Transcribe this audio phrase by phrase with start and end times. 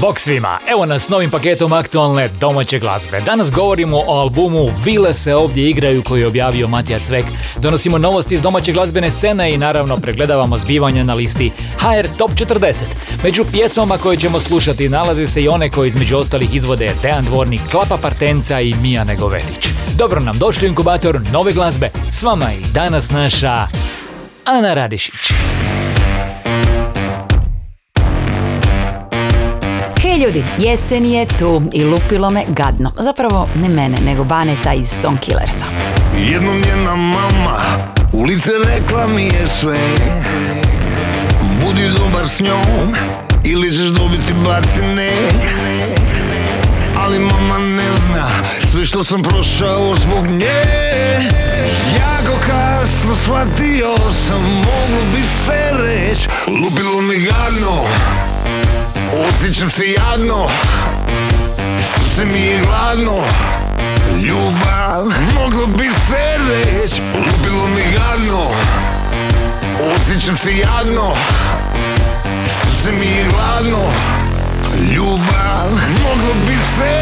[0.00, 3.20] Bok svima, evo nas s novim paketom aktualne domaće glazbe.
[3.20, 7.24] Danas govorimo o albumu Vile se ovdje igraju koji je objavio Matija Cvek.
[7.56, 12.74] Donosimo novosti iz domaće glazbene scene i naravno pregledavamo zbivanja na listi HR Top 40.
[13.24, 17.60] Među pjesmama koje ćemo slušati nalazi se i one koje između ostalih izvode Dejan Dvornik,
[17.70, 19.68] Klapa Partenca i Mija Negovetić.
[19.96, 21.90] Dobro nam došli u inkubator nove glazbe.
[22.10, 23.66] S vama i danas naša
[24.44, 25.32] Ana Radišić.
[30.24, 32.92] Ljudi, jesen je tu i lupilo me gadno.
[32.98, 35.64] Zapravo ne mene, nego Baneta iz Song Killersa.
[36.30, 37.58] Jednom njena mama
[38.12, 39.78] ulice rekla mi je sve
[41.60, 42.94] Budi dobar s njom
[43.44, 45.10] ili ćeš dobiti batine
[46.96, 48.28] Ali mama ne zna
[48.72, 50.62] sve što sam prošao zbog nje
[51.98, 53.94] Jako kasno shvatio
[54.26, 57.84] sam, moglo bi se reć Lupilo mi gadno,
[59.12, 60.48] osjećam se jadno
[61.92, 63.24] Srce mi je gladno
[64.22, 65.04] Ljubav,
[65.34, 68.50] moglo bi se reć Lupilo mi gadno.
[69.94, 71.14] Osjećam se jadno
[72.44, 73.92] Srce mi je gladno
[74.94, 75.70] Ljubav,
[76.02, 76.97] moglo bi se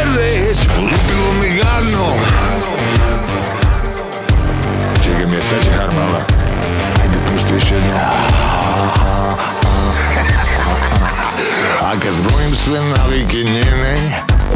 [12.67, 13.95] sve navike njene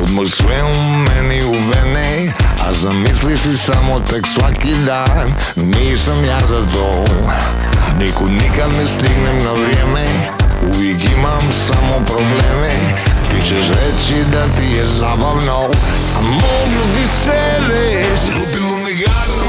[0.03, 6.39] Odmah sve u meni u vene A zamisli si samo tek svaki dan Nisam ja
[6.47, 7.05] za to.
[7.99, 10.05] Nikud nikad ne stignem na vrijeme
[10.73, 12.73] Uvijek imam samo probleme.
[13.29, 15.69] Ti ćeš reći da ti je zabavno
[16.17, 19.40] A moglo bi se reći Lupilo mi gadno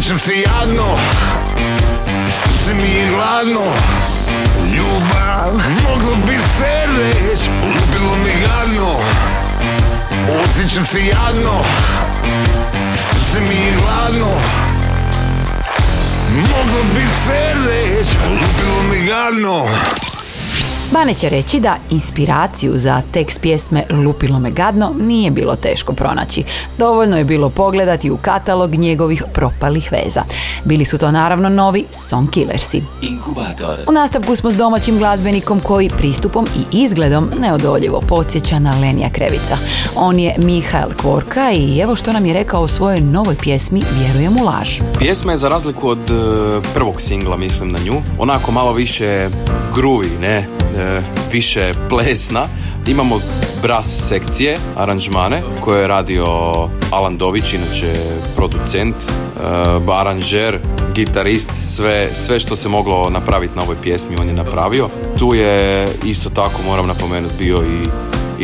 [0.00, 0.98] Osjećam se jadno
[2.26, 3.60] Srce mi je gladno.
[4.74, 5.52] Ljubav,
[5.88, 8.96] moglo bi se reć Lupilo mi gadno.
[10.42, 11.64] Osjećam se jadno
[12.94, 14.32] Srce mi je gladno.
[16.36, 18.08] Moglo bi se reć
[18.90, 19.66] mi gadno
[20.92, 26.44] Bane će reći da inspiraciju za tekst pjesme Lupilo me gadno nije bilo teško pronaći.
[26.78, 30.22] Dovoljno je bilo pogledati u katalog njegovih propalih veza.
[30.64, 32.82] Bili su to naravno novi Song Killersi.
[33.88, 39.56] U nastavku smo s domaćim glazbenikom koji pristupom i izgledom neodoljivo podsjeća na Lenija Krevica.
[39.96, 44.36] On je Mihael Kvorka i evo što nam je rekao o svojoj novoj pjesmi Vjerujem
[44.36, 44.70] u laž.
[44.98, 49.28] Pjesma je za razliku od e, prvog singla, mislim na nju, onako malo više
[49.74, 50.59] gruvi, ne,
[51.32, 52.46] više plesna.
[52.86, 53.20] Imamo
[53.62, 56.26] bras sekcije, aranžmane, koje je radio
[56.90, 57.94] Alan Dović, inače
[58.36, 60.58] producent, e, aranžer,
[60.94, 64.88] gitarist, sve, sve što se moglo napraviti na ovoj pjesmi on je napravio.
[65.18, 67.88] Tu je isto tako, moram napomenuti, bio i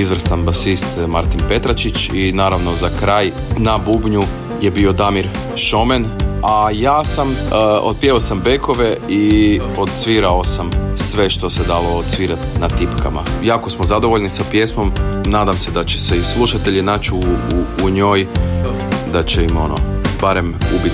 [0.01, 4.23] izvrstan basist Martin Petračić i naravno za kraj na bubnju
[4.61, 6.07] je bio Damir Šomen,
[6.43, 7.37] a ja sam, uh,
[7.83, 13.23] otpjevao sam bekove i odsvirao sam sve što se dalo odsvirati na tipkama.
[13.45, 14.93] Jako smo zadovoljni sa pjesmom,
[15.27, 18.27] nadam se da će se i slušatelji naći u, u, u njoj,
[19.13, 19.77] da će im ono,
[20.21, 20.93] barem ubit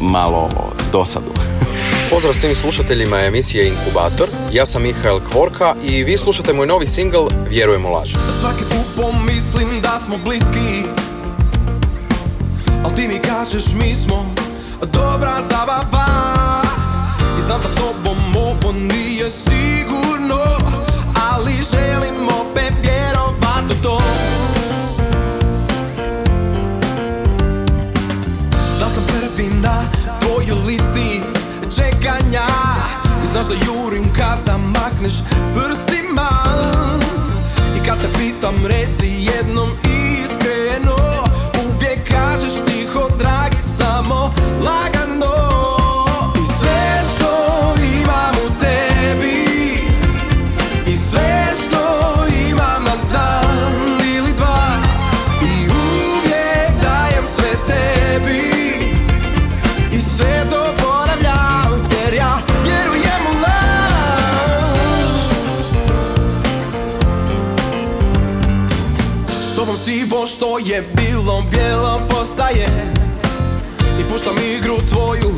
[0.00, 0.50] malo
[0.92, 1.30] dosadu.
[2.10, 4.28] Pozdrav svim slušateljima emisije Inkubator.
[4.52, 8.14] Ja sam Mihael Kvorka i vi slušate moj novi singl Vjerujem u laž.
[8.40, 10.84] Svaki put pomislim da smo bliski
[12.84, 14.34] Al ti mi kažeš mi smo
[14.86, 16.06] dobra zabava.
[17.38, 20.38] I znam da s tobom ovo nije sigurno
[21.32, 24.02] Ali želim opet vjerovat u to.
[28.80, 29.84] Da sam prvi na
[30.20, 31.20] tvojoj listi
[31.76, 32.46] čekanja.
[33.22, 35.14] I znaš da jurim kada makneš
[35.54, 36.28] prstima.
[37.76, 40.03] I kad te pitam reci jednom iskreno
[70.26, 72.68] Što je bilo bijelo postaje.
[74.00, 75.34] I puštam igru tvoju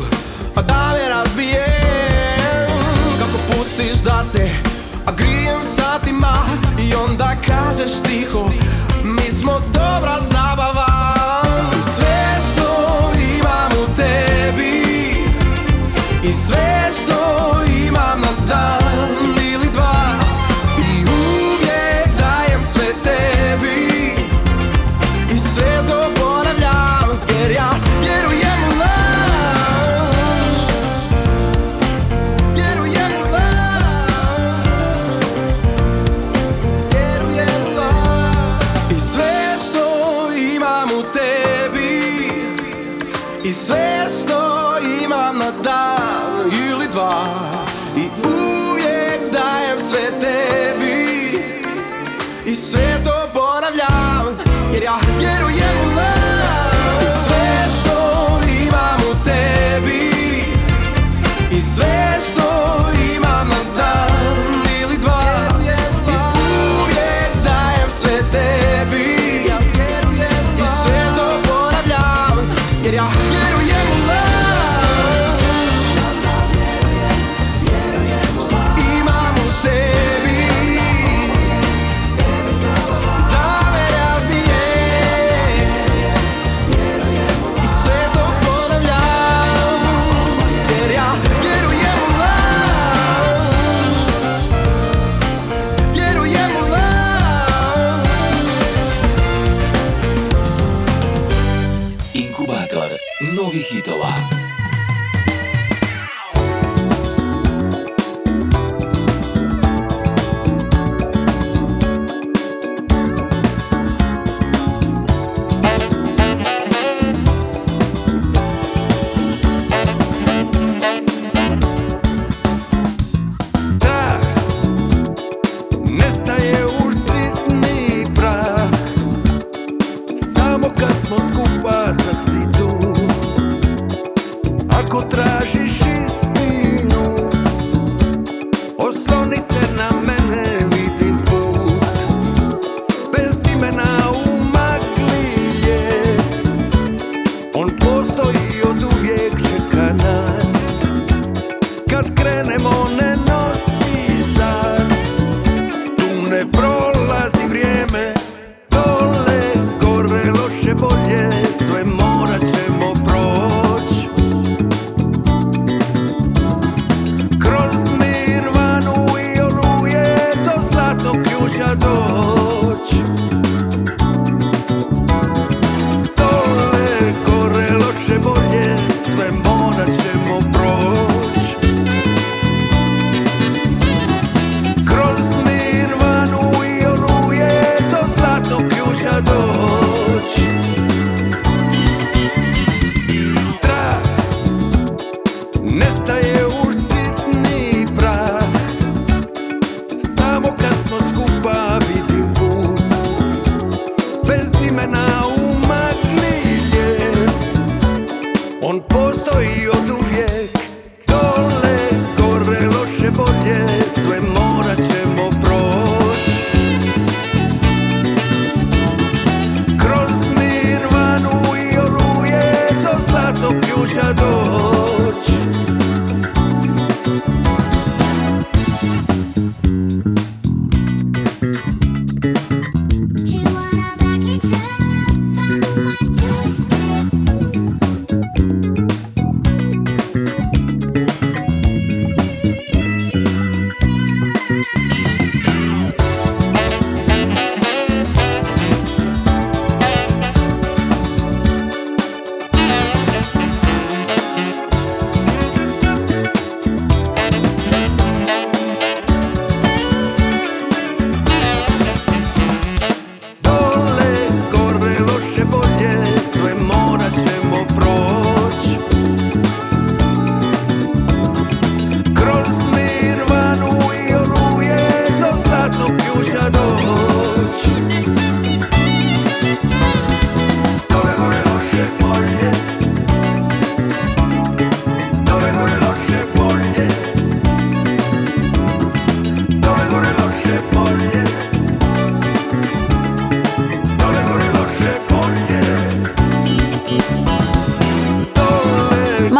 [0.54, 2.70] a da me razbijem,
[3.18, 4.50] Kako pustiš da te
[5.06, 6.34] A grijem satima.
[6.78, 8.50] I onda kažeš tiho
[9.04, 10.95] Mi smo dobra zabava.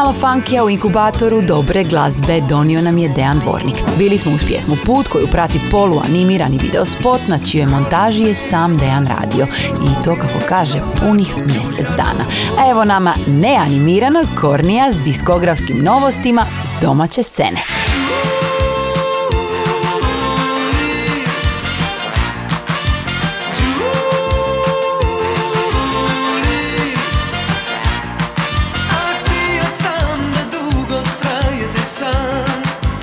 [0.04, 3.74] Funkija u inkubatoru dobre glazbe donio nam je Dejan Dvornik.
[3.98, 9.06] Bili smo uz pjesmu Put koju prati poluanimirani videospot na čijoj montaži je sam Dejan
[9.06, 9.46] radio.
[9.72, 12.24] I to kako kaže punih mjesec dana.
[12.58, 17.62] A evo nama neanimiranog Kornija s diskografskim novostima s domaće scene.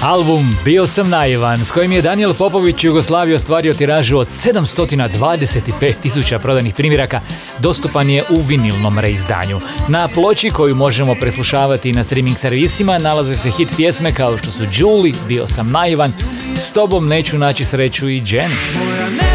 [0.03, 5.93] Album Bio sam naivan, s kojim je Daniel Popović u Jugoslaviji ostvario tiražu od 725
[6.01, 7.21] tisuća prodanih primjeraka,
[7.59, 9.59] dostupan je u vinilnom reizdanju.
[9.87, 14.63] Na ploči koju možemo preslušavati na streaming servisima nalaze se hit pjesme kao što su
[14.71, 16.13] Julie, Bio sam naivan,
[16.55, 19.32] S tobom neću naći sreću i Jenny.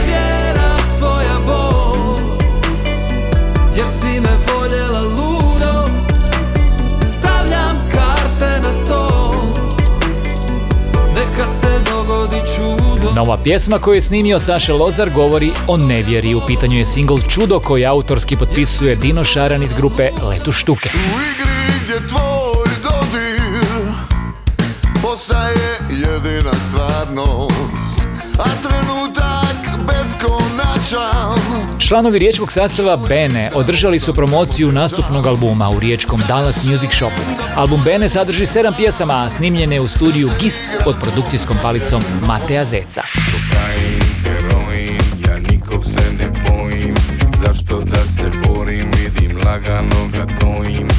[13.19, 16.35] Nova pjesma koju je snimio Saša Lozar govori o nevjeri.
[16.35, 20.91] U pitanju je single Čudo koji autorski potpisuje Dino Šaran iz grupe Letu štuke.
[20.95, 23.93] U igri gdje tvoj dodir
[25.03, 27.48] Postaje jedina stvarnost
[31.79, 37.23] Članovi riječkog sastava Bene održali su promociju nastupnog albuma u riječkom Dallas Music Shopu.
[37.57, 42.65] Album Bene sadrži sedam pjesama, a snimljen je u studiju GIS pod produkcijskom palicom Matea
[42.65, 43.03] Zeca.
[47.47, 50.27] Zašto da se borim, vidim lagano ga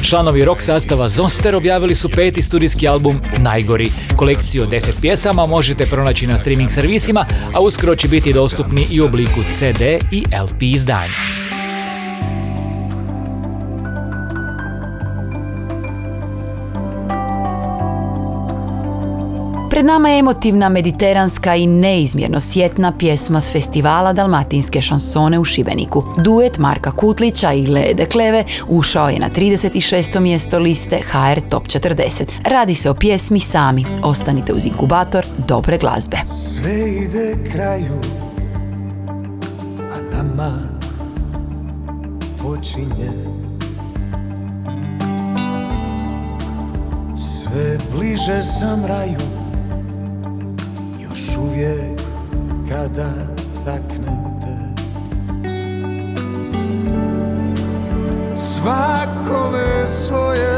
[0.02, 3.90] Članovi rock sastava Zoster objavili su peti studijski album Najgori.
[4.16, 9.00] Kolekciju od 10 pjesama možete pronaći na streaming servisima, a uskoro će biti dostupni i
[9.00, 11.39] u obliku CD i LP izdanja.
[19.80, 26.04] Pred nama je emotivna, mediteranska i neizmjerno sjetna pjesma s festivala Dalmatinske šansone u Šibeniku.
[26.24, 30.20] Duet Marka Kutlića i Lede Kleve ušao je na 36.
[30.20, 32.24] mjesto liste HR Top 40.
[32.44, 33.86] Radi se o pjesmi Sami.
[34.02, 36.16] Ostanite uz inkubator dobre glazbe.
[36.26, 38.00] Sve ide kraju,
[39.78, 40.58] a nama
[42.42, 43.10] počinje
[47.16, 49.39] Sve bliže sam raju,
[51.36, 52.00] uvijek
[52.68, 53.10] kada
[53.64, 54.82] taknem te
[58.34, 60.50] Svakome svoje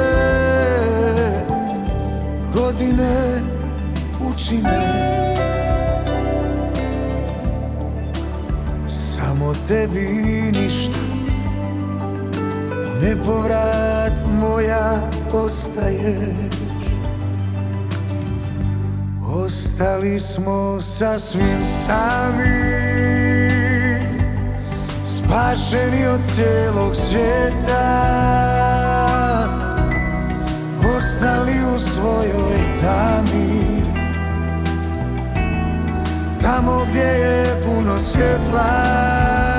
[2.54, 3.40] godine
[4.30, 5.12] uči me
[8.86, 10.08] Samo tebi
[10.52, 10.98] ništa.
[13.02, 15.00] Nepovrat moja
[15.32, 16.51] ostaješ
[19.34, 22.72] Ostali smo sasvim sami
[25.04, 28.12] Spašeni od cijelog svijeta.
[30.96, 33.82] Ostali u svojoj tami
[36.42, 39.51] Tamo gdje je puno svjetla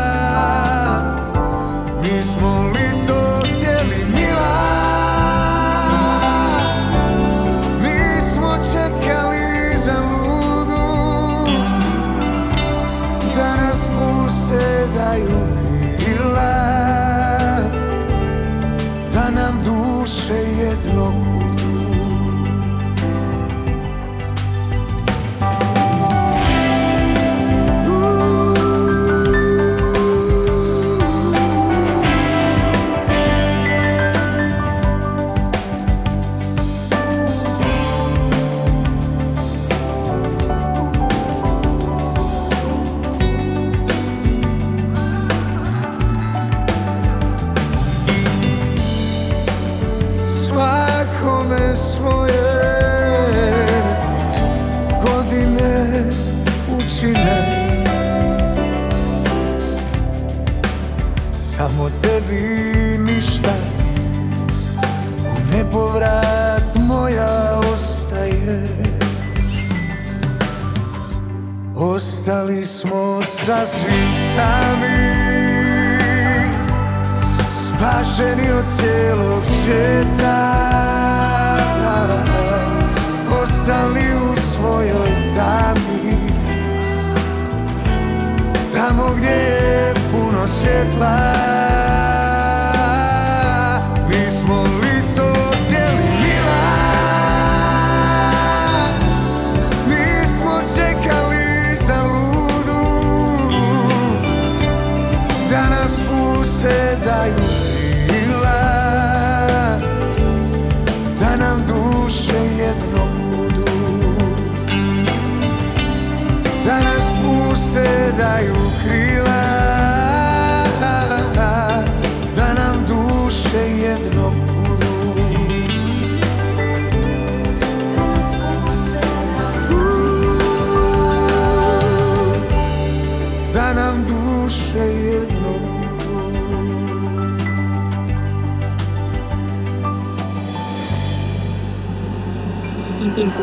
[107.01, 107.52] 在你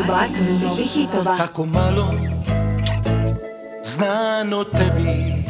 [0.01, 1.37] Inkubator novih hitova.
[1.37, 2.09] Tako malo
[3.85, 5.45] znan o tebi.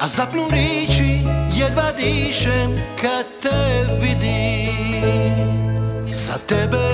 [0.00, 6.86] A zapnu riči, jedva dišem kad te vidim Za tebe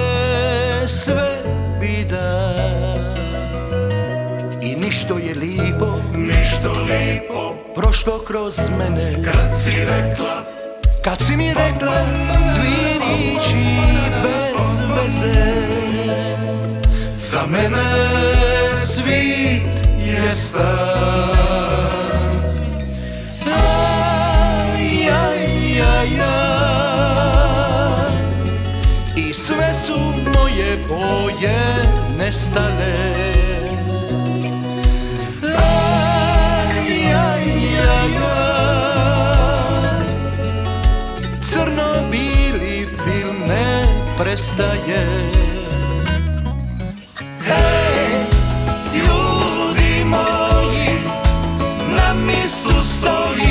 [0.88, 1.42] sve
[1.80, 2.54] bi da
[4.62, 7.54] I ništo je lipo, ništo lipo.
[7.74, 9.22] Prošlo kroz mene.
[9.24, 10.44] Kad si rekla.
[11.04, 12.04] Kad si mi rekla
[12.54, 13.64] dvije riči
[14.22, 14.43] bez
[14.94, 15.34] veze
[17.14, 17.90] Za mene
[18.75, 19.62] svit
[19.99, 20.64] je star.
[23.46, 26.44] Aj, aj, aj, aj.
[29.16, 29.99] I sve su
[30.34, 31.58] moje boje
[32.18, 33.33] nestale
[44.34, 45.06] prestaje.
[47.47, 48.26] Hej,
[48.94, 50.88] ljudi moji,
[51.97, 53.44] na mislu stojim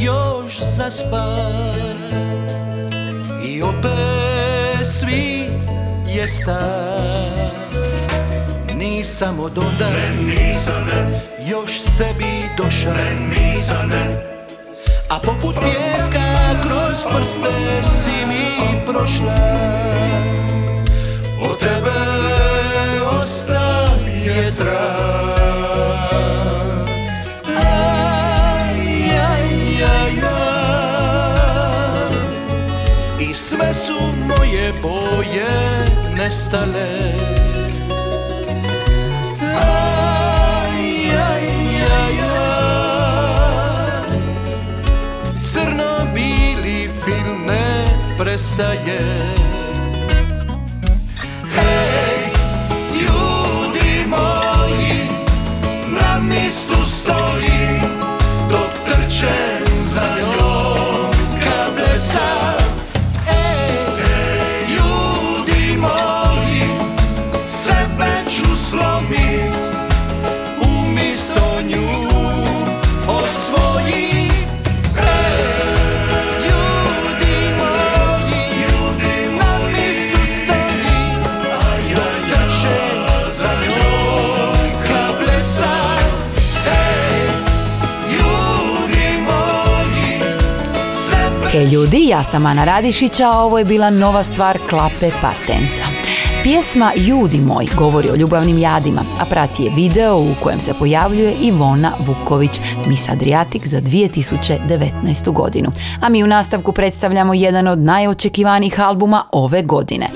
[0.00, 1.36] još zaspa
[3.44, 5.50] I opet svi
[6.06, 7.50] je star.
[8.74, 9.90] Nisam od onda
[11.46, 12.92] još sebi došao.
[15.10, 19.34] A poput pjeska kroz prste si mi prošla.
[21.42, 22.00] Od tebe
[23.20, 25.27] ostaje trag
[33.88, 35.48] su moje boje
[36.16, 36.92] nestale
[39.56, 40.82] Aj,
[41.28, 41.46] aj,
[42.00, 42.58] aj, aj.
[45.42, 47.68] Crno-bili film ne
[48.18, 49.00] prestaje
[51.56, 52.20] Hej,
[52.92, 55.00] ljudi moji,
[55.96, 57.80] na mistu stojim
[58.50, 61.10] Dok trčem za njom
[61.42, 62.57] ka blesa
[91.58, 95.84] Hej ljudi, ja sam Ana Radišića, a ovo je bila nova stvar Klape Partenca.
[96.42, 101.32] Pjesma Ljudi moj govori o ljubavnim jadima, a prati je video u kojem se pojavljuje
[101.40, 105.32] Ivona Vuković, Miss Adriatic za 2019.
[105.32, 105.72] godinu.
[106.00, 110.08] A mi u nastavku predstavljamo jedan od najočekivanijih albuma ove godine.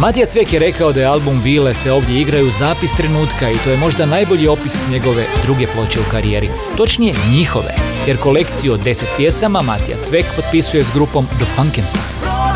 [0.00, 3.70] Matija Cvek je rekao da je album Vile se ovdje igraju zapis trenutka i to
[3.70, 6.48] je možda najbolji opis njegove druge ploče u karijeri.
[6.76, 12.49] Točnije njihove, jer kolekciju od 10 pjesama Matija Cvek potpisuje s grupom The Funkensteins.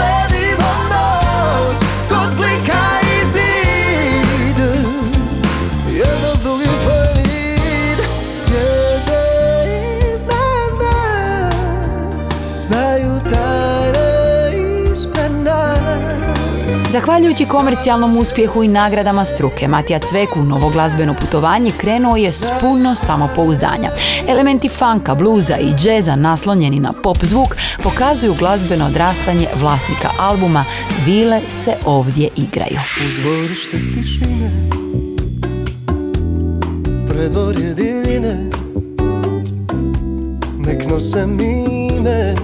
[16.95, 22.45] Zahvaljujući komercijalnom uspjehu i nagradama struke, Matija Cvek u novo glazbeno putovanje krenuo je s
[22.61, 23.91] puno samopouzdanja.
[24.29, 30.65] Elementi funka, bluza i džeza naslonjeni na pop zvuk pokazuju glazbeno odrastanje vlasnika albuma
[31.07, 32.79] Vile se ovdje igraju.
[33.01, 34.51] U dvorište tišine
[37.09, 38.51] Predvorje divine
[40.59, 42.35] Nek nose mime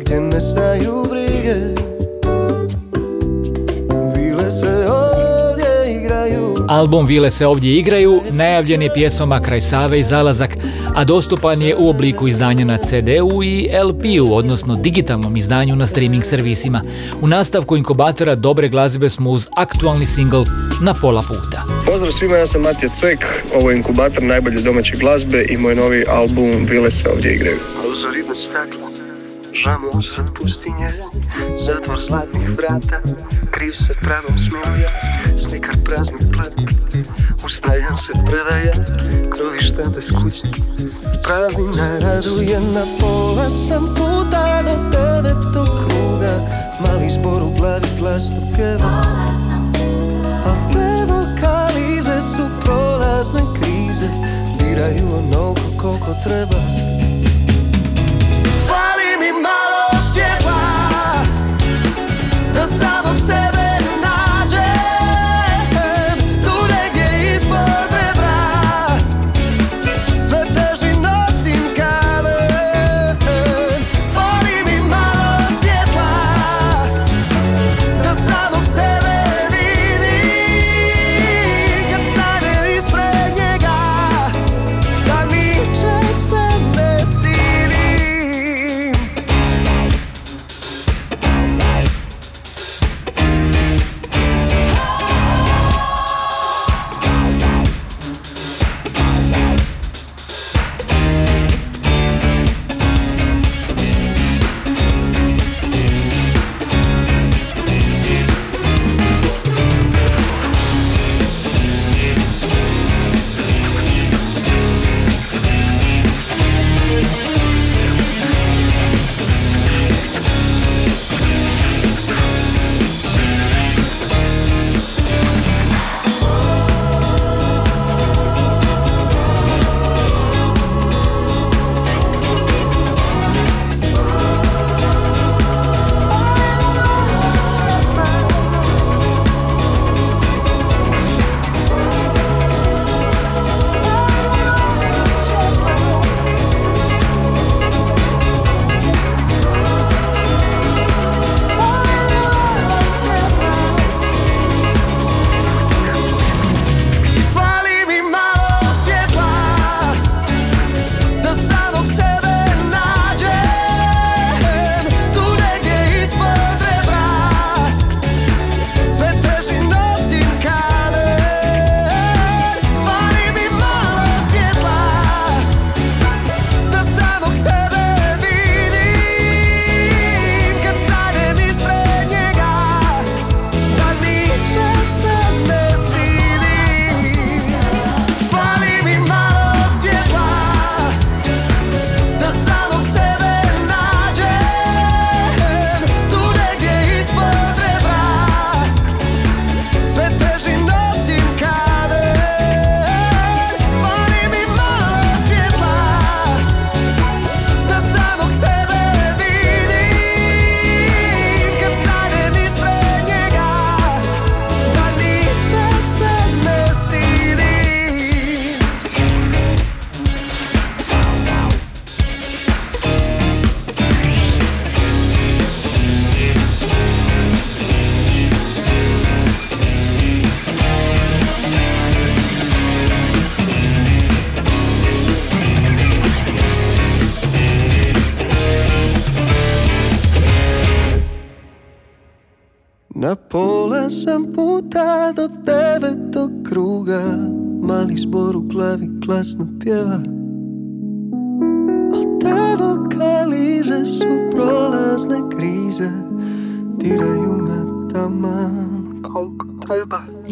[0.00, 1.08] Gdje nestaju
[6.68, 10.56] Album Vile se ovdje igraju, najavljen je pjesmama Kraj Save i Zalazak,
[10.94, 16.24] a dostupan je u obliku izdanja na CD-u i LP-u, odnosno digitalnom izdanju na streaming
[16.24, 16.82] servisima.
[17.20, 20.42] U nastavku inkubatora dobre glazbe smo uz aktualni singl
[20.82, 21.64] Na pola puta.
[21.86, 23.18] Pozdrav svima, ja sam Matija Cvek,
[23.54, 27.58] ovo je inkubator najbolje domaće glazbe i moj novi album Vile se ovdje igraju.
[29.62, 30.88] Žamu usred pustinje
[31.66, 33.00] Zatvor zlatnih vrata
[33.50, 34.90] Kriv se pravom smilja
[35.38, 36.66] Slikar praznih platni
[37.44, 38.72] Ustajan se predaje
[39.30, 40.42] Krovišta bez kuće.
[41.24, 46.34] Praznina raduje Na pola sam puta do devetog kruga.
[46.80, 48.88] Mali zbor u glavi glasno pjeva.
[50.46, 54.08] A te vokalize su prolazne krize
[54.58, 56.77] Diraju onoliko koliko treba
[59.32, 60.60] malo svjetla
[62.54, 62.97] Da samog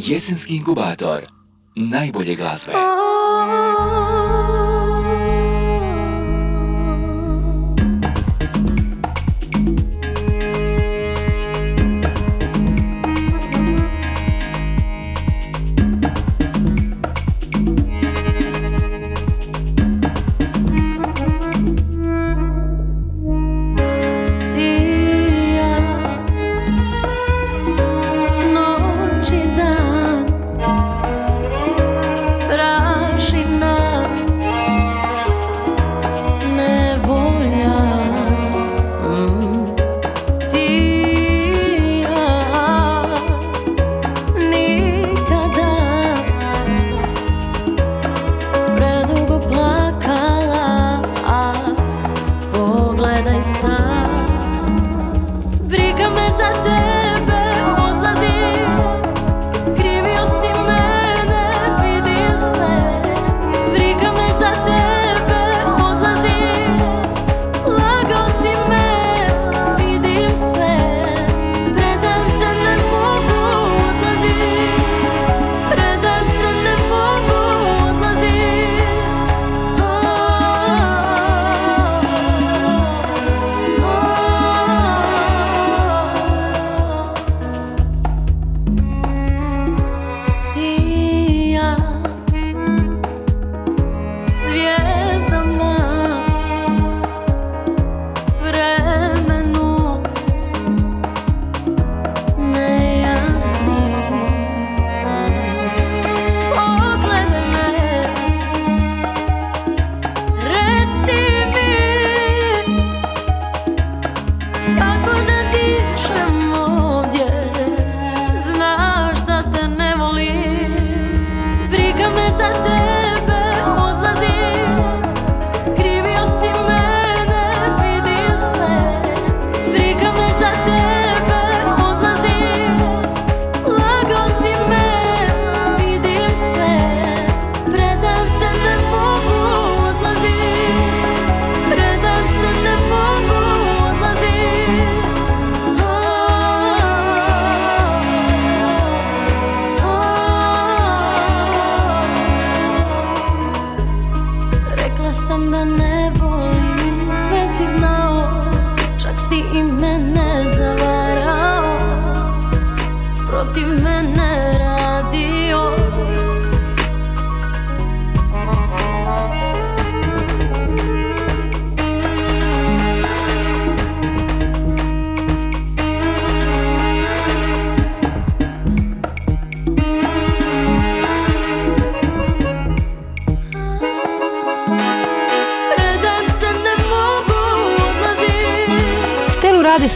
[0.07, 1.23] Jesenski inkubator.
[1.75, 2.73] Najbolje glazbe.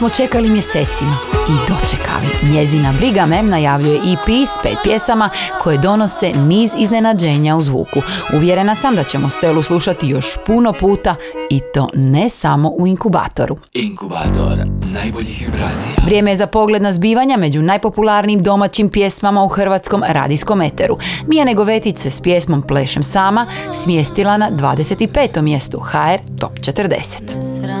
[0.01, 1.17] Smo čekali mjesecima
[1.49, 2.53] i dočekali.
[2.53, 5.29] Njezina Briga me najavljuje EP s pet pjesama
[5.63, 8.01] koje donose niz iznenađenja u zvuku.
[8.33, 11.15] Uvjerena sam da ćemo Stelu slušati još puno puta
[11.49, 13.57] i to ne samo u inkubatoru.
[13.73, 14.57] Inkubator
[14.93, 15.93] najboljih vibracija.
[16.05, 20.97] Vrijeme je za pogled na zbivanja među najpopularnijim domaćim pjesmama u hrvatskom radijskom eteru.
[21.27, 23.45] Mija Negovetić se s pjesmom Plešem sama
[23.83, 25.41] smjestila na 25.
[25.41, 27.80] mjestu HR Top 40.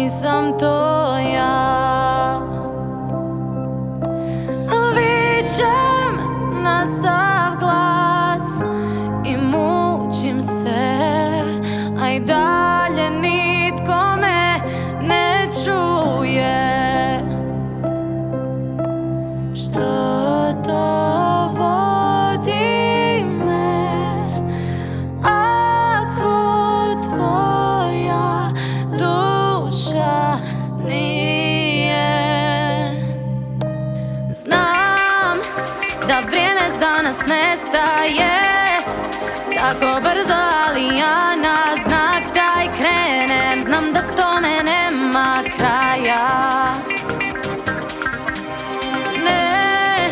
[0.00, 2.40] nisam to ja
[4.96, 6.14] Vičem
[6.62, 8.50] na sav glas
[9.24, 11.10] i mučim se.
[12.02, 12.20] A i
[37.10, 38.40] nas nestaje
[39.54, 40.34] Tako brzo,
[40.66, 43.60] ali ja na znak daj krenem.
[43.60, 46.74] Znam da tome nema kraja.
[49.24, 50.08] Ne,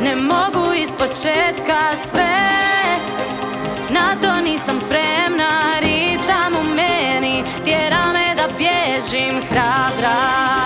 [0.00, 2.38] ne mogu iz početka sve.
[3.90, 7.44] Na to nisam spremna, ritam u meni.
[7.64, 10.57] Tjera me da bježim hrabra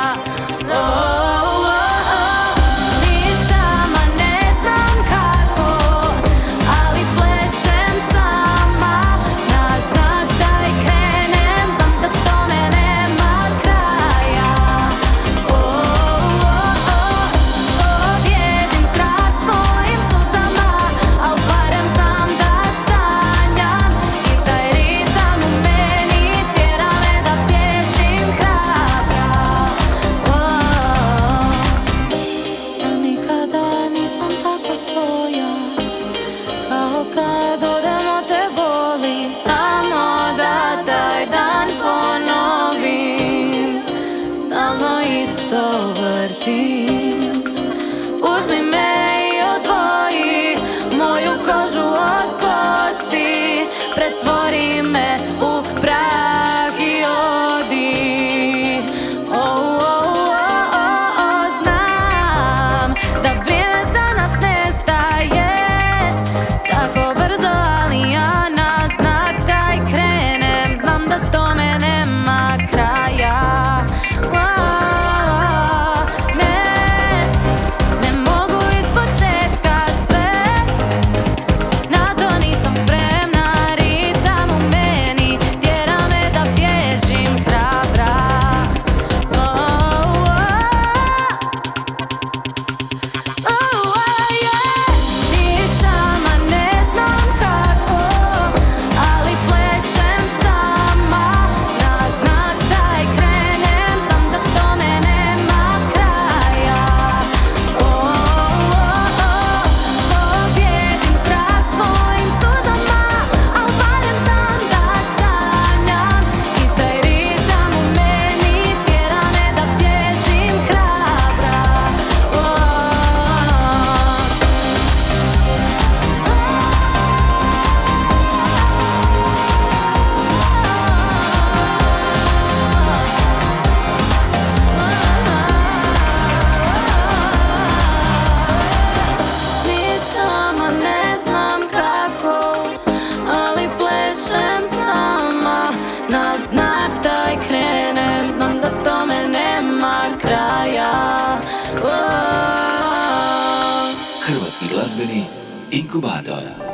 [154.26, 155.26] Hrvatski glazbeni
[155.70, 156.71] inkubator.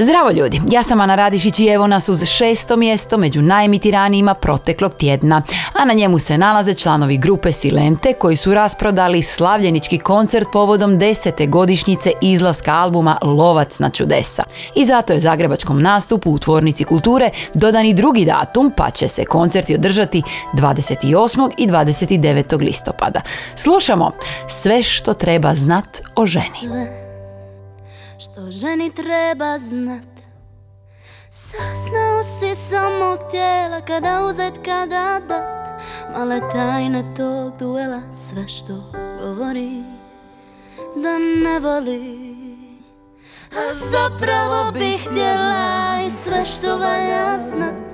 [0.00, 4.94] Zdravo ljudi, ja sam Ana Radišić i evo nas uz šesto mjesto među najemitiranijima proteklog
[4.94, 10.98] tjedna, a na njemu se nalaze članovi grupe Silente koji su rasprodali slavljenički koncert povodom
[10.98, 14.42] desete godišnjice izlaska albuma Lovac na čudesa.
[14.74, 19.24] I zato je zagrebačkom nastupu u Tvornici kulture dodan i drugi datum, pa će se
[19.24, 20.22] koncerti održati
[20.54, 21.50] 28.
[21.58, 22.64] i 29.
[22.64, 23.20] listopada.
[23.56, 24.12] Slušamo
[24.48, 27.07] sve što treba znat o ženi.
[28.18, 30.20] Što ženi treba znat.
[31.30, 35.82] Saznao si samog tijela kada uzet, kada dat.
[36.12, 39.82] Male tajne tog duela sve što govori
[40.96, 42.36] da ne voli.
[43.52, 47.88] A zapravo bih htjela i sve što valja znat.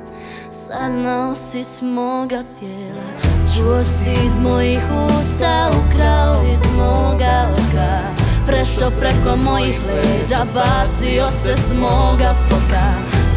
[0.51, 8.91] Saznao si s moga tijela Čuo si iz mojih usta, ukrao iz moga oka Prešao
[8.91, 12.89] preko mojih leđa, bacio se s moga poka.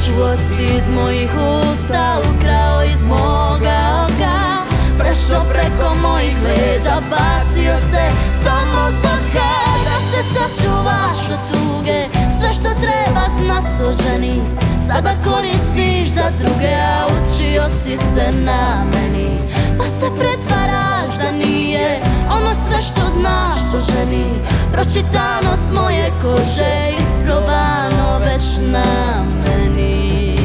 [0.05, 4.37] Čuo si iz mojih usta, ukrao iz moga oka.
[4.99, 8.03] Prešao preko mojih leđa, bacio se
[8.43, 9.49] samo toka
[9.85, 12.05] Da se sačuvaš od tuge,
[12.39, 14.41] sve što treba znat o ženi.
[14.87, 19.39] Sada koristiš za druge, a učio si se na meni.
[19.77, 21.66] Pa se pretvaraš da nije
[22.77, 24.25] sve što znaš o ženi
[24.73, 30.35] Pročitano s moje kože, isprobano već na meni.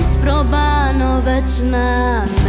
[0.00, 2.47] Isprobano već na meni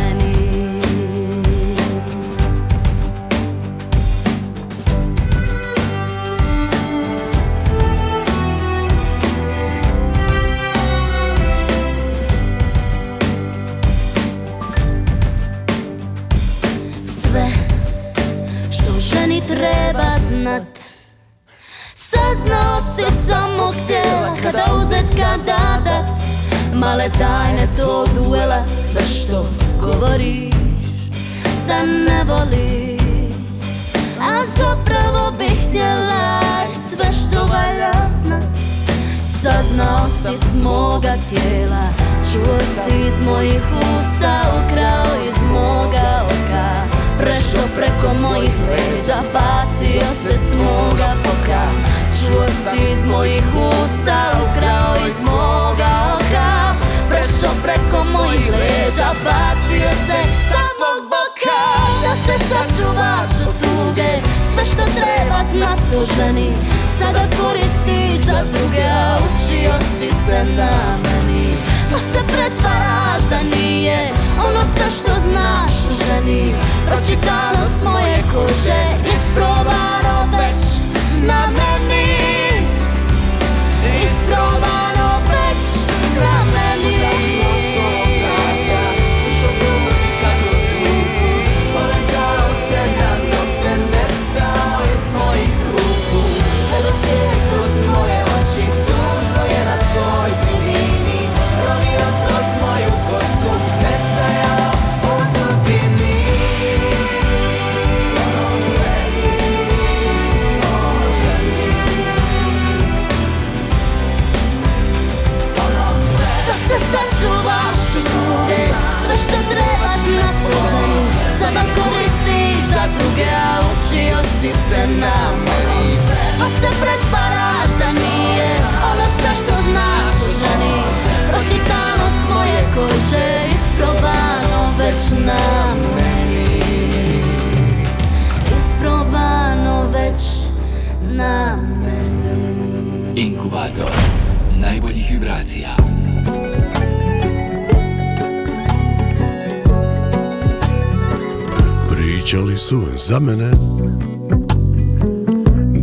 [153.10, 153.52] za mene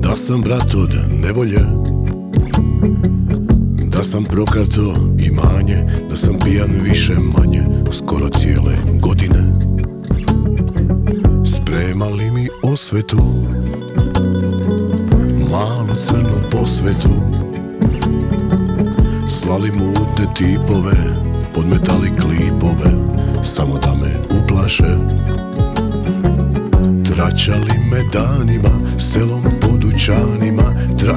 [0.02, 1.60] Da sam brat od nevolje
[3.84, 4.94] Da sam prokrato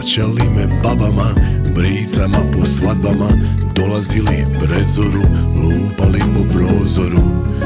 [0.09, 1.35] Tračali me babama,
[1.75, 3.29] bricama po svadbama
[3.75, 5.21] Dolazili pred zoru,
[5.55, 7.21] lupali po prozoru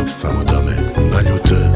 [0.07, 0.75] Samo da me
[1.11, 1.69] naljute.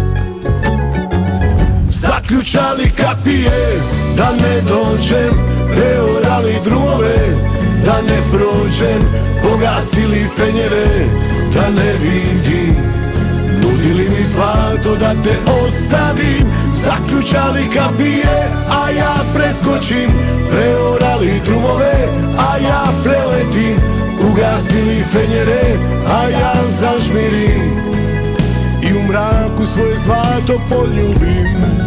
[1.84, 3.80] Zaključali kapije,
[4.18, 5.34] da ne dođem
[5.76, 7.18] Preorali drumove,
[7.86, 9.02] da ne prođem
[9.44, 11.06] Pogasili fenjere,
[11.54, 12.77] da ne vidim
[15.00, 16.46] da te ostavim.
[16.74, 18.50] Zaključali kapije,
[18.82, 20.10] a ja preskočim.
[20.52, 21.94] Preorali drumove,
[22.38, 23.76] a ja preletim.
[24.32, 25.64] Ugasili fenjere,
[26.08, 27.72] a ja zažmirim.
[28.84, 31.87] I u mraku svoje zlato poljubim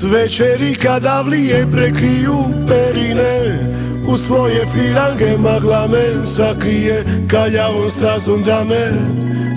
[0.00, 2.36] S večeri kada vlije prekriju
[2.66, 3.58] perine
[4.06, 8.92] U svoje firange magla me sakrije Kaljavom stazom da me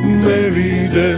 [0.03, 1.17] ne vide.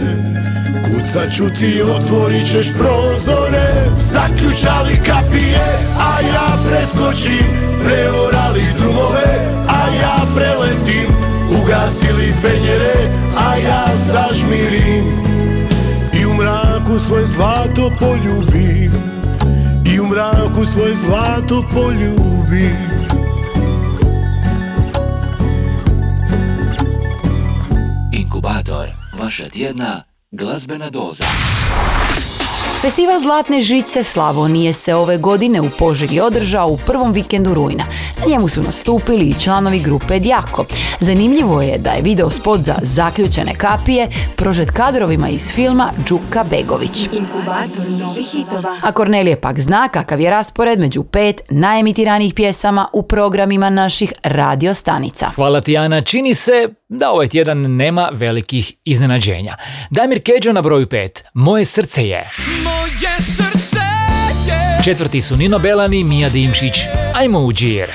[0.84, 3.90] Kucat ću ti, otvorit ćeš prozore.
[3.98, 5.66] Zaključali kapije,
[5.98, 7.46] a ja preskočim.
[7.84, 9.26] Preorali drumove,
[9.68, 11.10] a ja preletim.
[11.62, 12.94] Ugasili fenjere,
[13.36, 15.04] a ja zažmirim.
[16.20, 19.15] I u mraku svoje zlato poljubim
[20.16, 22.76] mraku svoje zlato poljubim
[28.12, 28.88] Inkubator,
[29.18, 31.24] vaša tjedna glazbena doza.
[32.86, 37.84] Festival Zlatne žice Slavonije se ove godine u Požegi održao u prvom vikendu rujna.
[38.18, 40.64] Na njemu su nastupili i članovi grupe Djako.
[41.00, 47.02] Zanimljivo je da je video spot za zaključene kapije prožet kadrovima iz filma Đuka Begović.
[47.12, 48.76] Inkubator novih hitova.
[48.82, 55.30] A Kornelije pak zna kakav je raspored među pet najemitiranijih pjesama u programima naših radiostanica.
[55.34, 59.54] Hvala ti Ana, čini se da ovaj tjedan nema velikih iznenađenja.
[59.90, 62.30] Damir Keđo na broju 5, Moje srce je.
[62.76, 63.80] Moje srce
[64.46, 66.74] je Četvrti su Nino Belani, Mija Dimšić,
[67.14, 67.90] Ajmo u džir.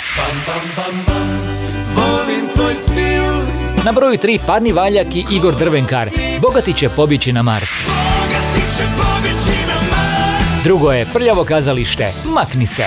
[1.95, 3.23] Volim tvoj stil
[3.85, 6.09] Na broju 3 Parni Valjak i Igor Drvenkar,
[6.41, 7.69] Bogati će pobjeći na Mars.
[7.85, 12.11] Bogati će pobjeći na Mars Drugo je Prljavo kazalište.
[12.33, 12.85] Makni se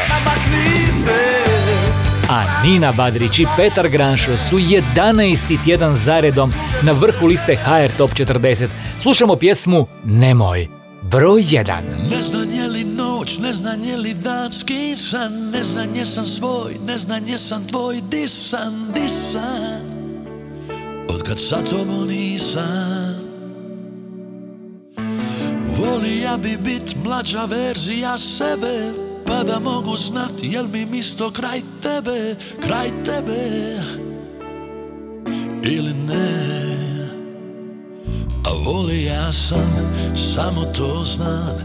[2.30, 5.64] A Nina Badrić i Petar Granšo su 11.
[5.64, 8.66] tjedan zaredom na vrhu liste HR Top 40.
[9.02, 10.83] Slušamo pjesmu Nemoj.
[11.14, 11.64] Broj 1.
[12.10, 15.62] Ne znam je li noć, ne znam je li dan skisan Ne
[15.94, 19.82] jesam svoj, ne jesam tvoj Disan, disan
[21.08, 23.14] Od kad sa tobom nisam.
[25.78, 28.92] Volija bi bit mlađa verzija sebe
[29.26, 32.36] Pa da mogu znat jel mi misto kraj tebe
[32.66, 33.40] Kraj tebe.
[35.62, 36.63] Ili ne
[38.64, 39.70] voli ja sam,
[40.16, 41.56] samo to znam.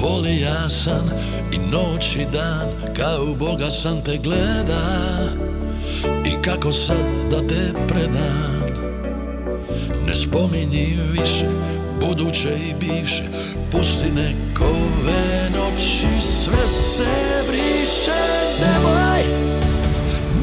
[0.00, 1.10] Voli ja sam
[1.52, 5.06] i noć i dan Kao Boga sam te gleda.
[6.24, 8.60] I kako sad da te predam?
[10.06, 11.46] Ne spominji više
[12.00, 13.24] buduće i bivše.
[13.72, 18.22] Pusti nekove noći sve se briše.
[18.60, 19.22] Nemoj,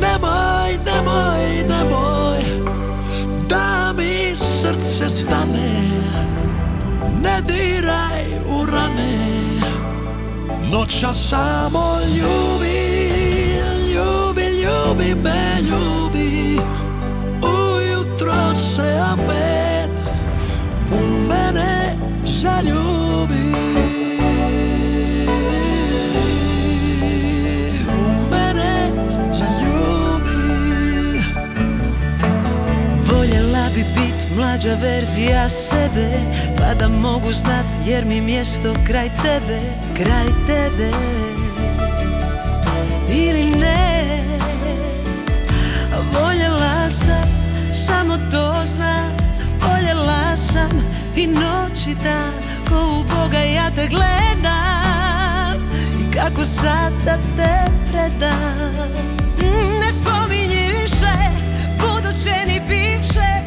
[0.02, 2.83] nemoj, nemoj, nemoj
[4.80, 5.92] srce stane
[7.22, 9.18] Ne diraj u rane.
[10.72, 12.94] Noća samo ljubi
[13.94, 16.60] Ljubi, ljubi me, ljubi.
[17.42, 19.92] Ujutro se opet
[20.92, 21.96] U mene
[22.26, 23.54] zaljubi
[34.54, 36.20] mlađa verzija sebe
[36.58, 39.60] Pa da mogu znat jer mi mjesto kraj tebe
[39.96, 40.92] Kraj tebe.
[43.10, 44.20] Ili ne
[46.14, 47.30] Voljela sam,
[47.88, 49.18] samo to znam
[49.62, 50.70] Voljela sam
[51.16, 52.34] i noć i dan
[52.70, 55.70] Ko u Boga ja te gledam.
[56.02, 58.90] I kako sad da te predam.
[59.40, 61.14] Mm, Ne spominji više
[61.80, 63.43] buduće ni bivše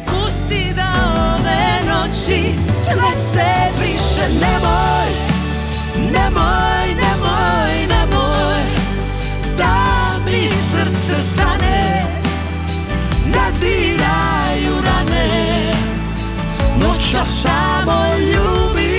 [17.07, 18.97] duša samo ljubi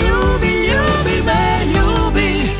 [0.00, 2.50] Ljubi, ljubi me, ljubi.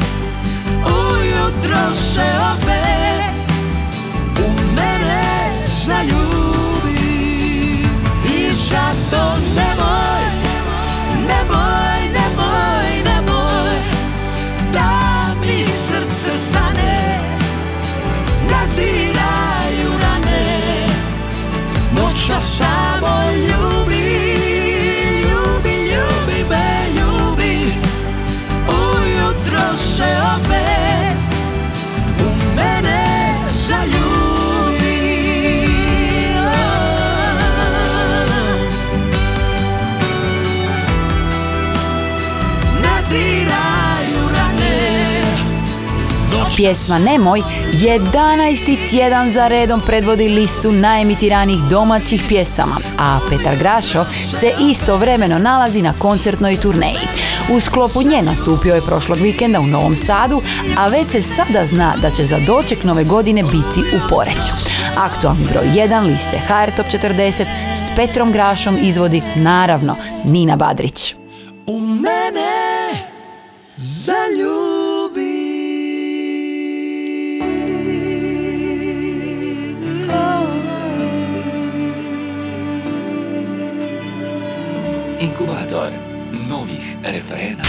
[0.85, 3.53] Ujutro se opet
[4.39, 7.01] u mene zaljubi.
[8.39, 10.25] I zato nemoj,
[11.29, 13.77] nemoj, nemoj, nemoj
[14.73, 17.21] Da mi srce stane
[18.49, 20.87] Da diraju rane.
[21.97, 22.90] Noća sama
[46.61, 47.43] Pjesma Nemoj
[47.73, 48.91] 11.
[48.91, 54.05] tjedan za redom predvodi listu najemitiranih domaćih pjesama, a Petar Grašo
[54.41, 56.99] se istovremeno nalazi na koncertnoj turneji.
[57.53, 60.43] U sklopu nje nastupio je prošlog vikenda u Novom Sadu,
[60.79, 64.53] a već se sada zna da će za doček nove godine biti u Poreću.
[64.97, 67.45] Aktualni broj 1 liste HR Top 40
[67.75, 71.15] s Petrom Grašom izvodi naravno Nina Badrić.
[71.67, 72.51] U mene
[73.77, 74.80] zaljubi
[85.21, 85.93] Inkubator
[86.49, 87.61] novih refrena.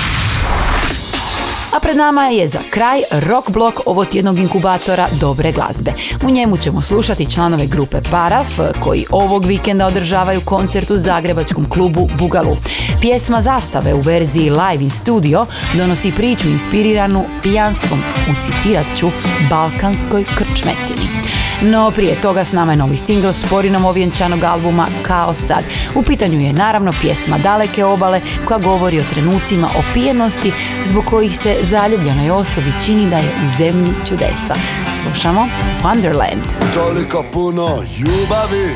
[1.75, 5.91] A pred nama je za kraj rock blok ovotjednog inkubatora dobre glazbe.
[6.23, 12.09] U njemu ćemo slušati članove grupe Paraf koji ovog vikenda održavaju koncert u zagrebačkom klubu
[12.19, 12.57] Bugalu.
[13.01, 17.99] Pjesma Zastave u verziji Live in Studio donosi priču inspiriranu pijanstvom
[18.29, 19.11] u citirat ću
[19.49, 21.21] balkanskoj krčmetini.
[21.63, 25.63] No prije toga s nama je novi singl sporinom ovjenčanog albuma Kao sad.
[25.95, 30.51] U pitanju je naravno pjesma Daleke obale koja govori o trenucima opijenosti
[30.85, 34.55] zbog kojih se zaljubljenoj osobi čini da je u zemlji čudesa.
[35.01, 35.47] Slušamo
[35.83, 36.73] Wonderland.
[36.73, 38.75] Toliko puno ljubavi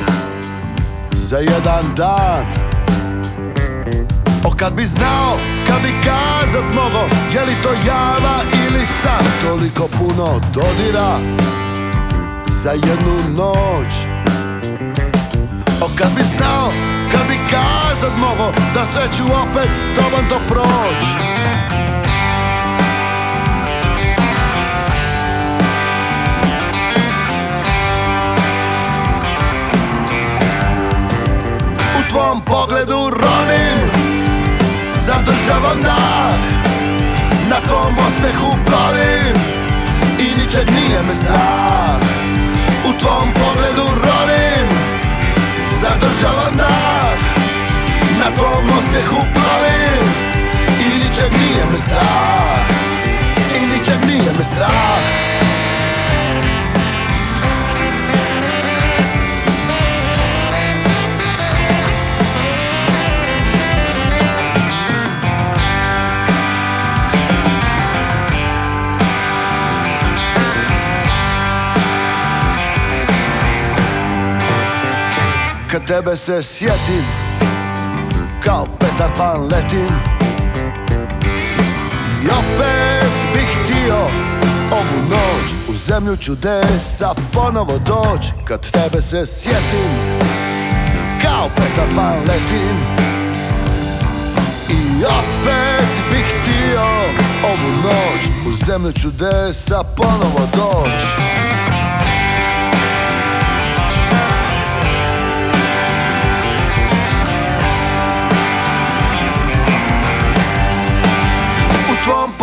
[1.11, 2.45] za jedan dan
[4.45, 9.87] O kad bi znao, kad bi kazat mogo Je li to java ili san Toliko
[9.87, 11.19] puno dodira
[12.63, 13.93] za jednu noć
[15.81, 16.71] O kad bi znao,
[17.11, 21.25] kad bi kazat mogo Da sve ću opet s tobom to proć
[32.15, 33.79] tvom pogledu ronim.
[35.05, 36.39] Zadržavam dah
[37.49, 39.35] Na tvom osmehu plovim.
[40.19, 41.99] I ničeg nije me strah.
[42.87, 44.67] U tvom pogledu ronim.
[45.81, 47.17] Zadržavam dah
[48.19, 50.05] Na tvom osmehu plovim.
[50.79, 52.65] I ničeg nije me strah.
[53.57, 55.54] I ničeg nije me strah
[75.87, 77.05] tebe se sjetim
[78.43, 79.95] Kao Petar Pan letim.
[82.23, 83.95] I opet bih htio
[84.71, 89.91] Ovu noć u zemlju čudesa Ponovo doć Kad tebe se sjetim
[91.21, 92.77] Kao Petar Pan letim.
[94.69, 96.85] I opet bih htio
[97.43, 101.25] Ovu noć u zemlju čudesa Ponovo doć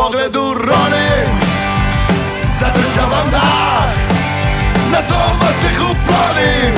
[0.03, 1.31] pogledu ronim
[2.59, 3.93] Zadržavam dah.
[4.93, 6.75] Na tom osmijehu plovim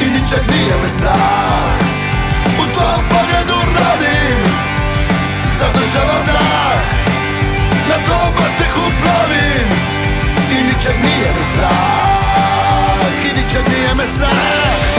[0.00, 1.78] I ničeg nije me strah.
[2.62, 4.44] U tvom pogledu ronim
[5.58, 6.82] Zadržavam dah.
[7.88, 9.68] Na tom osmijehu plovim
[10.50, 13.24] I ničeg nije me strah.
[13.24, 14.93] I ničeg nije me strah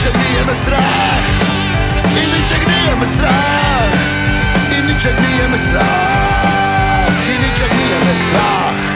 [0.00, 1.24] ničeg nije me strah.
[2.16, 3.92] I ničeg nije me strah.
[4.78, 7.12] I ničeg nije me strah.
[7.28, 8.89] I ničeg nije me strah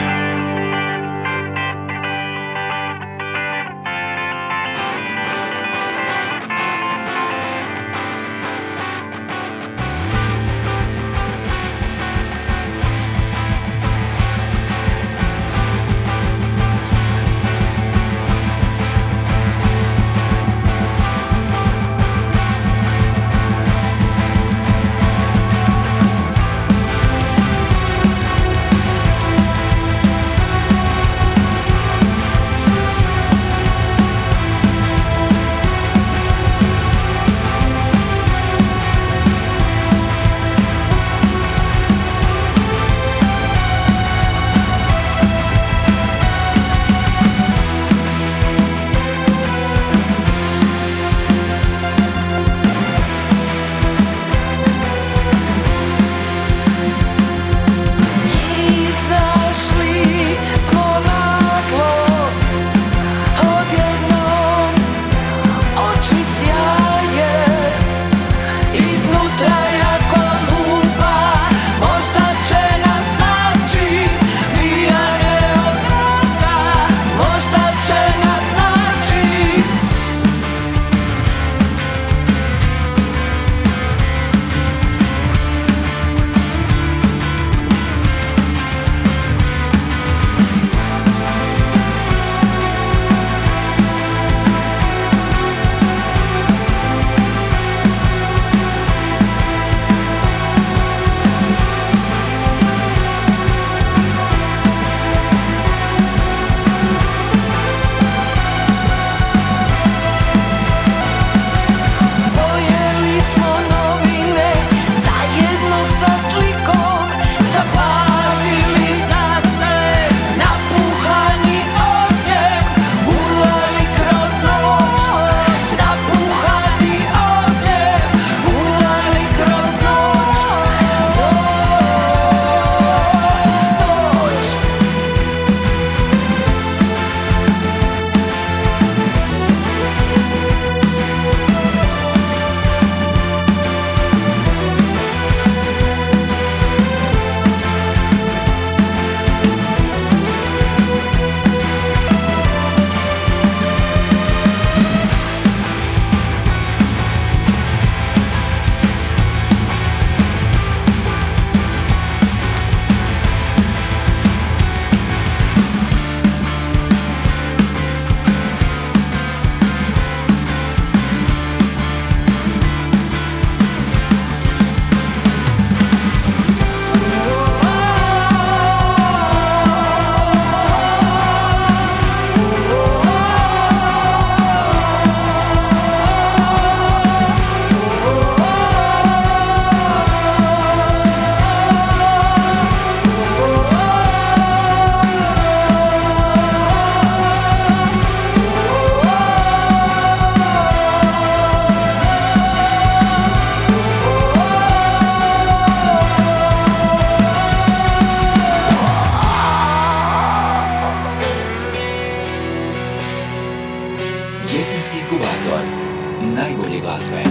[216.35, 217.23] najbolje glazbe.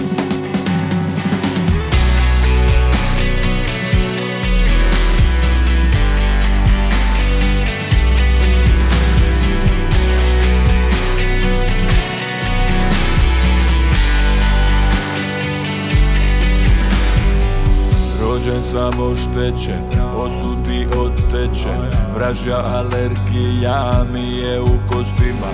[18.21, 19.83] Rođen sam oštećen,
[20.15, 25.51] osudi otečen Vražja alergija mi je u kostima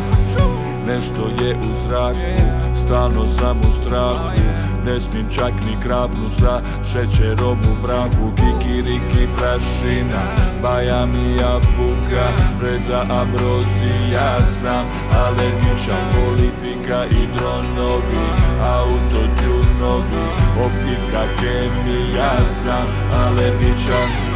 [0.87, 2.41] Nešto je u zraku,
[2.85, 4.31] stalno sam u strahu
[4.85, 6.61] Ne smijem čak ni kravnu sa
[6.91, 8.31] šećerom u braku.
[8.35, 10.21] Kikiriki prašina,
[10.61, 12.25] baja mi jabuka.
[12.59, 14.85] Breza ambrozija sam
[15.25, 18.25] alergičan Politika i dronovi,
[18.63, 20.25] autotunovi
[20.65, 24.30] Optika, kemija sam alergičan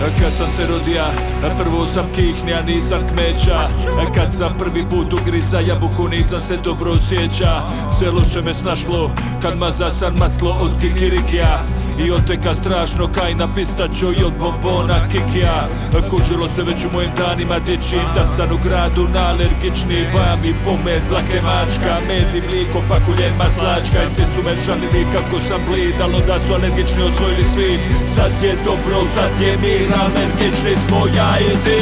[0.00, 1.10] Kad sam se rodija,
[1.58, 3.68] prvo sam kihnja, nisam kmeća.
[4.14, 7.62] Kad sam prvi put ugriza jabuku, nisam se dobro osjeća.
[7.98, 9.10] Sve loše me snašlo,
[9.42, 11.60] kad ma zasan maslo od kikirikija
[12.06, 15.68] i oteka strašno kaj na pistaču i od bombona kikija
[16.10, 20.54] Kužilo se već u mojim danima dječjim Da sam u gradu na alergični vam i
[20.64, 25.60] pomed dlake mačka Med i mliko, pakuljen maslačka I svi su me žalili kako sam
[25.68, 27.80] blid Al onda su alergični osvojili svit
[28.16, 31.80] Sad je dobro, sad je mir Alergični smo ja i ti.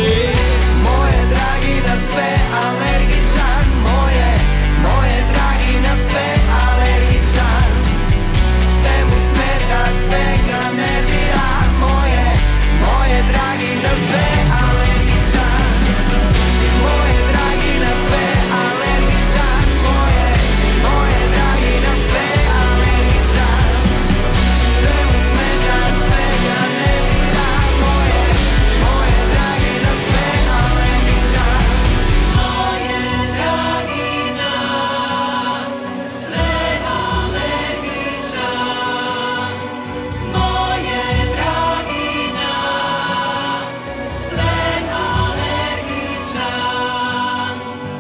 [0.85, 2.31] Moje dragi na sve
[2.65, 3.28] alergičan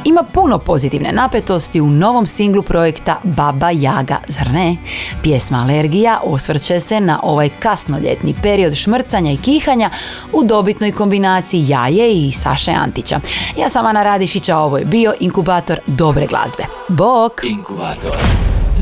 [0.09, 4.77] Ima puno pozitivne napetosti u novom singlu projekta Baba Jaga, zar ne?
[5.23, 9.91] Pjesma Alergija osvrće se na ovaj kasnoljetni period šmrcanja i kihanja
[10.33, 13.21] u dobitnoj kombinaciji Jaje i Saše Antića.
[13.59, 16.63] Ja sam Ana Radišića, ovo je bio inkubator dobre glazbe.
[16.89, 17.33] Bok!
[17.45, 18.17] Inkubator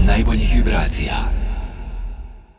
[0.07, 1.36] najboljih vibracija.